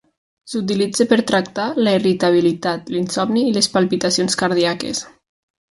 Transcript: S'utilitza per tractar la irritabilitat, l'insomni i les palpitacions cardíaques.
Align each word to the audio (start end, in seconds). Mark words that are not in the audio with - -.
S'utilitza 0.53 1.05
per 1.11 1.19
tractar 1.31 1.67
la 1.87 1.93
irritabilitat, 1.99 2.91
l'insomni 2.97 3.47
i 3.51 3.55
les 3.59 3.73
palpitacions 3.77 4.41
cardíaques. 4.45 5.07